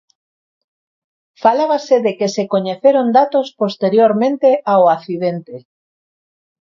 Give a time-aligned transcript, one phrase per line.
[1.43, 5.55] Falábase de que se coñeceron datos posteriormente ao accidente.